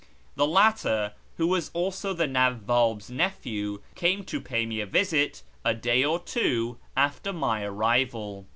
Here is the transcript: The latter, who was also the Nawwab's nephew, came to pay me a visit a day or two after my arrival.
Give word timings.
The 0.35 0.47
latter, 0.47 1.13
who 1.37 1.45
was 1.45 1.69
also 1.75 2.11
the 2.11 2.25
Nawwab's 2.25 3.11
nephew, 3.11 3.83
came 3.93 4.23
to 4.23 4.41
pay 4.41 4.65
me 4.65 4.81
a 4.81 4.87
visit 4.87 5.43
a 5.63 5.75
day 5.75 6.03
or 6.03 6.17
two 6.17 6.79
after 6.97 7.31
my 7.31 7.61
arrival. 7.63 8.47